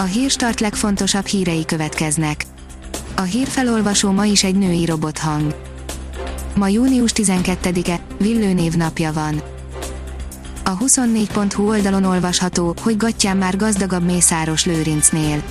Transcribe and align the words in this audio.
A 0.00 0.02
hírstart 0.02 0.60
legfontosabb 0.60 1.26
hírei 1.26 1.64
következnek. 1.64 2.44
A 3.16 3.22
hírfelolvasó 3.22 4.10
ma 4.10 4.24
is 4.24 4.44
egy 4.44 4.54
női 4.54 4.84
robothang. 4.84 5.54
Ma 6.54 6.68
június 6.68 7.10
12-e, 7.14 8.00
Villőnév 8.18 8.74
napja 8.74 9.12
van. 9.12 9.42
A 10.64 10.78
24.hu 10.78 11.68
oldalon 11.68 12.04
olvasható, 12.04 12.74
hogy 12.82 12.96
gatyán 12.96 13.36
már 13.36 13.56
gazdagabb 13.56 14.04
Mészáros 14.04 14.64
Lőrincnél. 14.64 15.42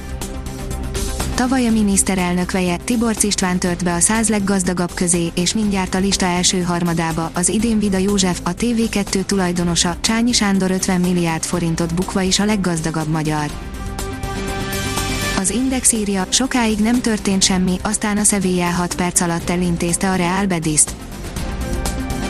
Tavaly 1.36 1.68
a 1.68 1.72
miniszterelnök 1.72 2.52
veje, 2.52 2.78
Tibor 2.78 3.16
István 3.22 3.60
tört 3.60 3.84
be 3.84 3.94
a 3.94 4.00
száz 4.00 4.30
leggazdagabb 4.30 4.94
közé, 4.94 5.32
és 5.36 5.54
mindjárt 5.54 5.96
a 5.96 6.00
lista 6.00 6.26
első 6.26 6.62
harmadába, 6.62 7.32
az 7.34 7.50
idén 7.50 7.80
Vida 7.80 7.98
József, 7.98 8.40
a 8.44 8.54
TV2 8.54 9.24
tulajdonosa, 9.24 9.98
Csányi 10.02 10.32
Sándor 10.32 10.72
50 10.72 11.02
milliárd 11.02 11.44
forintot 11.44 11.94
bukva 11.94 12.22
is 12.22 12.40
a 12.40 12.46
leggazdagabb 12.46 13.08
magyar. 13.08 13.50
Az 15.40 15.50
Index 15.50 15.92
írja, 15.92 16.26
sokáig 16.30 16.80
nem 16.80 17.02
történt 17.02 17.44
semmi, 17.44 17.80
aztán 17.82 18.18
a 18.18 18.24
Sevilla 18.24 18.70
6 18.70 18.96
perc 18.96 19.22
alatt 19.22 19.50
elintézte 19.50 20.10
a 20.10 20.16
Real 20.16 20.46
Betiszt. 20.46 20.96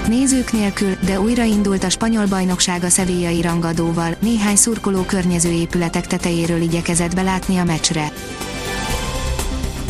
Nézők 0.08 0.52
nélkül, 0.52 0.96
de 1.06 1.20
újraindult 1.20 1.84
a 1.84 1.90
spanyol 1.90 2.26
bajnokság 2.26 2.84
a 2.84 2.90
szevillai 2.90 3.42
rangadóval, 3.42 4.16
néhány 4.20 4.56
szurkoló 4.56 5.02
környező 5.02 5.52
épületek 5.52 6.08
tetejéről 6.08 6.62
igyekezett 6.62 7.16
belátni 7.16 7.58
a 7.58 7.64
meccsre. 7.64 8.12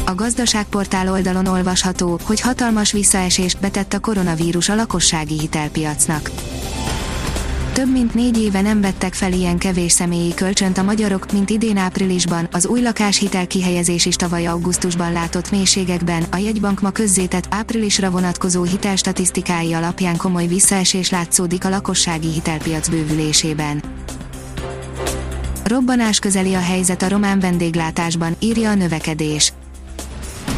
A 0.06 0.16
gazdaságportál 0.16 1.12
oldalon 1.12 1.46
olvasható, 1.46 2.20
hogy 2.24 2.42
hatalmas 2.42 2.92
visszaesést 2.92 3.60
betett 3.60 3.94
a 3.94 4.00
koronavírus 4.00 4.70
a 4.70 4.76
lakossági 4.76 5.40
hitelpiacnak. 5.40 6.32
Több 7.78 7.92
mint 7.92 8.14
négy 8.14 8.42
éve 8.42 8.62
nem 8.62 8.82
vettek 8.82 9.14
fel 9.14 9.32
ilyen 9.32 9.58
kevés 9.58 9.92
személyi 9.92 10.34
kölcsönt 10.34 10.78
a 10.78 10.84
magyarok, 10.84 11.32
mint 11.32 11.50
idén 11.50 11.78
áprilisban, 11.78 12.48
az 12.52 12.68
új 12.68 12.82
lakáshitel 12.82 13.48
kihelyezés 13.48 14.06
is 14.06 14.16
tavaly 14.16 14.46
augusztusban 14.46 15.12
látott 15.12 15.52
mélységekben, 15.52 16.24
a 16.32 16.38
jegybank 16.38 16.82
ma 16.82 16.92
közzétett 16.92 17.48
áprilisra 17.50 18.10
vonatkozó 18.10 18.64
hitelstatisztikái 18.64 19.74
alapján 19.74 20.18
komoly 20.18 20.48
visszaesés 20.48 21.10
látszódik 21.10 21.66
a 21.66 21.70
lakossági 21.70 22.32
hitelpiac 22.32 22.88
bővülésében. 22.88 23.84
Robbanás 25.64 26.20
közeli 26.20 26.54
a 26.54 26.62
helyzet 26.62 27.02
a 27.02 27.10
román 27.10 27.40
vendéglátásban, 27.40 28.36
írja 28.40 28.70
a 28.70 28.76
növekedés 28.76 29.54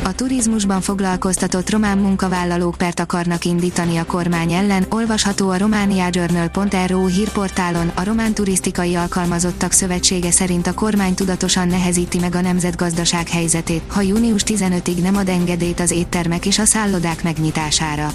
a 0.04 0.14
turizmusban 0.16 0.82
foglalkoztatott 0.82 1.70
román 1.70 1.98
munkavállalók 1.98 2.76
pert 2.78 3.00
akarnak 3.00 3.46
indítani 3.46 3.98
a 3.98 4.06
kormány 4.06 4.52
ellen, 4.52 4.86
olvasható 4.90 5.50
a 5.50 5.58
romaniajournal.ro 5.58 7.06
hírportálon, 7.06 7.92
a 7.96 8.04
Román 8.04 8.34
Turisztikai 8.34 8.96
Alkalmazottak 8.96 9.72
Szövetsége 9.72 10.32
szerint 10.32 10.68
a 10.68 10.74
kormány 10.74 11.14
tudatosan 11.14 11.68
nehezíti 11.68 12.20
meg 12.20 12.36
a 12.36 12.42
nemzetgazdaság 12.42 13.30
helyzetét, 13.30 13.84
ha 13.88 14.02
június 14.02 14.44
15-ig 14.46 15.02
nem 15.02 15.16
ad 15.16 15.30
engedélyt 15.30 15.80
az 15.80 15.92
éttermek 15.92 16.46
és 16.46 16.60
a 16.60 16.66
szállodák 16.66 17.24
megnyitására. 17.24 18.12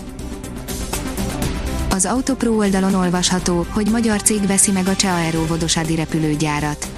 Az 1.91 2.07
Autopro 2.07 2.57
oldalon 2.57 2.95
olvasható, 2.95 3.67
hogy 3.71 3.91
magyar 3.91 4.23
cég 4.23 4.47
veszi 4.47 4.71
meg 4.71 4.87
a 4.87 4.97
Cseh 4.97 5.15
Aerovodosadi 5.15 5.95
repülőgyárat 5.95 6.94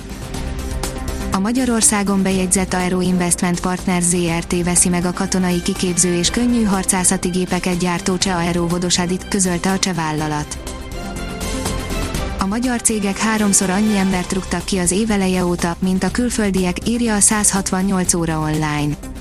a 1.37 1.41
Magyarországon 1.41 2.23
bejegyzett 2.23 2.75
Aero 2.75 3.01
Investment 3.01 3.61
Partners 3.61 4.05
ZRT 4.05 4.65
veszi 4.65 4.89
meg 4.89 5.05
a 5.05 5.13
katonai 5.13 5.63
kiképző 5.63 6.15
és 6.15 6.31
könnyű 6.31 6.65
harcászati 6.65 7.29
gépeket 7.29 7.79
gyártó 7.79 8.17
Cseh 8.17 8.37
Aero 8.37 8.67
Vodosadit, 8.67 9.29
közölte 9.29 9.71
a 9.71 9.79
cseh 9.79 9.95
vállalat. 9.95 10.59
A 12.39 12.47
magyar 12.47 12.83
cégek 12.83 13.19
háromszor 13.19 13.71
annyi 13.71 13.97
embert 13.97 14.33
rúgtak 14.33 14.65
ki 14.65 14.79
az 14.79 14.91
éveleje 14.91 15.45
óta, 15.45 15.77
mint 15.79 16.03
a 16.03 16.11
külföldiek, 16.11 16.89
írja 16.89 17.15
a 17.15 17.21
168 17.21 18.15
óra 18.15 18.39
online. 18.39 19.16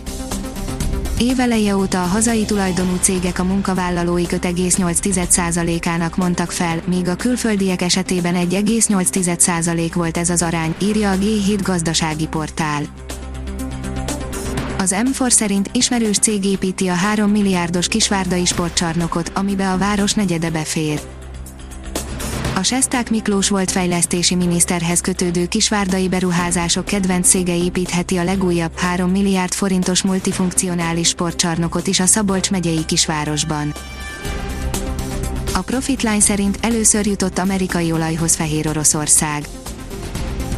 Éveleje 1.19 1.75
óta 1.75 2.03
a 2.03 2.05
hazai 2.05 2.45
tulajdonú 2.45 2.95
cégek 3.01 3.39
a 3.39 3.43
munkavállalói 3.43 4.25
5,8%-ának 4.25 6.15
mondtak 6.15 6.51
fel, 6.51 6.81
míg 6.87 7.07
a 7.07 7.15
külföldiek 7.15 7.81
esetében 7.81 8.35
1,8% 8.49 9.91
volt 9.93 10.17
ez 10.17 10.29
az 10.29 10.41
arány, 10.41 10.75
írja 10.81 11.11
a 11.11 11.15
G7 11.15 11.59
gazdasági 11.63 12.27
portál. 12.27 12.83
Az 14.77 14.95
M4 14.97 15.29
szerint 15.29 15.69
ismerős 15.73 16.17
cég 16.17 16.45
építi 16.45 16.87
a 16.87 16.93
3 16.93 17.31
milliárdos 17.31 17.87
kisvárdai 17.87 18.45
sportcsarnokot, 18.45 19.31
amibe 19.33 19.71
a 19.71 19.77
város 19.77 20.13
negyede 20.13 20.49
befér. 20.49 20.99
A 22.55 22.63
Sesták 22.63 23.09
Miklós 23.09 23.49
volt 23.49 23.71
fejlesztési 23.71 24.35
miniszterhez 24.35 25.01
kötődő 25.01 25.45
kisvárdai 25.47 26.07
beruházások 26.07 26.85
kedvenc 26.85 27.27
cége 27.27 27.55
építheti 27.55 28.17
a 28.17 28.23
legújabb 28.23 28.77
3 28.77 29.11
milliárd 29.11 29.53
forintos 29.53 30.03
multifunkcionális 30.03 31.07
sportcsarnokot 31.07 31.87
is 31.87 31.99
a 31.99 32.05
Szabolcs 32.05 32.51
megyei 32.51 32.85
kisvárosban. 32.85 33.73
A 35.53 35.61
Profitline 35.61 36.19
szerint 36.19 36.57
először 36.61 37.05
jutott 37.05 37.37
amerikai 37.37 37.91
olajhoz 37.91 38.35
Fehér 38.35 38.67
Oroszország. 38.67 39.47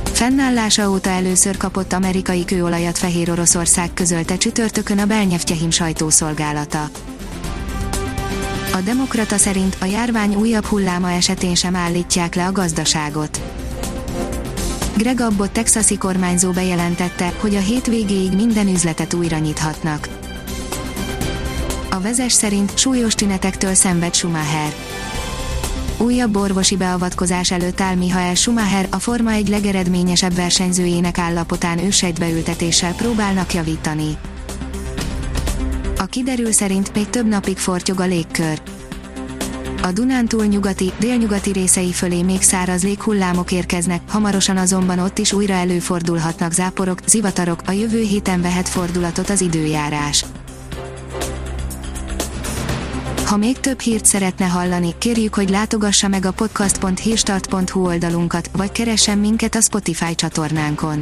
Fennállása 0.03 0.89
óta 0.89 1.09
először 1.09 1.57
kapott 1.57 1.93
amerikai 1.93 2.45
kőolajat 2.45 2.97
Fehér 2.97 3.31
Oroszország 3.31 3.93
közölte 3.93 4.37
csütörtökön 4.37 4.99
a 4.99 5.05
Belnyeftjehim 5.05 5.69
sajtószolgálata. 5.69 6.89
A 8.77 8.81
Demokrata 8.81 9.37
szerint 9.37 9.77
a 9.79 9.85
járvány 9.85 10.35
újabb 10.35 10.65
hulláma 10.65 11.11
esetén 11.11 11.55
sem 11.55 11.75
állítják 11.75 12.35
le 12.35 12.45
a 12.45 12.51
gazdaságot. 12.51 13.41
Greg 14.97 15.21
Abbott 15.21 15.53
texasi 15.53 15.97
kormányzó 15.97 16.51
bejelentette, 16.51 17.33
hogy 17.39 17.55
a 17.55 17.59
hétvégéig 17.59 18.35
minden 18.35 18.67
üzletet 18.67 19.13
újra 19.13 19.37
nyithatnak. 19.37 20.09
A 21.89 21.99
vezes 21.99 22.33
szerint 22.33 22.77
súlyos 22.77 23.15
tünetektől 23.15 23.73
szenved 23.73 24.13
Schumacher. 24.13 24.73
Újabb 25.97 26.35
orvosi 26.35 26.77
beavatkozás 26.77 27.51
előtt 27.51 27.81
áll 27.81 27.95
Michael 27.95 28.35
Schumacher, 28.35 28.87
a 28.91 28.99
Forma 28.99 29.31
egy 29.31 29.47
legeredményesebb 29.47 30.35
versenyzőjének 30.35 31.17
állapotán 31.17 31.79
ősejtbeültetéssel 31.79 32.93
próbálnak 32.93 33.53
javítani. 33.53 34.17
A 35.99 36.05
kiderül 36.05 36.51
szerint 36.51 36.93
még 36.93 37.09
több 37.09 37.27
napig 37.27 37.57
fortyog 37.57 37.99
a 37.99 38.05
légkör. 38.05 38.61
A 39.81 39.91
Dunántúl 39.91 40.45
nyugati, 40.45 40.91
délnyugati 40.99 41.51
részei 41.51 41.91
fölé 41.91 42.21
még 42.21 42.41
száraz 42.41 42.83
léghullámok 42.83 43.51
érkeznek, 43.51 44.01
hamarosan 44.07 44.57
azonban 44.57 44.99
ott 44.99 45.17
is 45.17 45.33
újra 45.33 45.53
előfordulhatnak 45.53 46.51
záporok, 46.51 46.99
zivatarok, 47.05 47.61
a 47.65 47.71
jövő 47.71 48.01
héten 48.01 48.41
vehet 48.41 48.69
fordulatot 48.69 49.29
az 49.29 49.41
időjárás. 49.41 50.25
Ha 53.25 53.37
még 53.37 53.59
több 53.59 53.79
hírt 53.79 54.05
szeretne 54.05 54.45
hallani, 54.45 54.95
kérjük, 54.97 55.35
hogy 55.35 55.49
látogassa 55.49 56.07
meg 56.07 56.25
a 56.25 56.31
podcast.hírstart.hu 56.31 57.85
oldalunkat, 57.85 58.49
vagy 58.57 58.71
keressen 58.71 59.17
minket 59.17 59.55
a 59.55 59.61
Spotify 59.61 60.15
csatornánkon 60.15 61.01